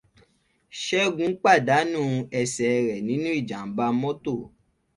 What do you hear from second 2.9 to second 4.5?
nínú Ìjàm̀bá mọ́tò.